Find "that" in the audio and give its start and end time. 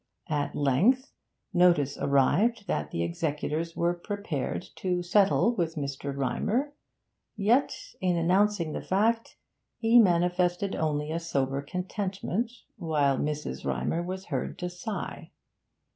2.65-2.89